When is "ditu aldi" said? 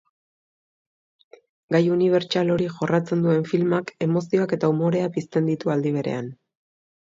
5.55-5.97